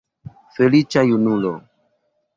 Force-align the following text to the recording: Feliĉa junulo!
Feliĉa 0.55 1.05
junulo! 1.11 1.55